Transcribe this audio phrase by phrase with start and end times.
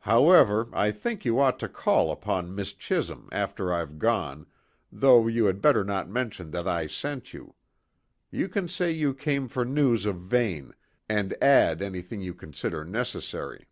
[0.00, 4.46] However, I think you ought to call upon Miss Chisholm, after I've gone,
[4.90, 7.54] though you had better not mention that I sent you.
[8.32, 10.74] You can say you came for news of Vane
[11.08, 13.68] and add anything you consider necessary."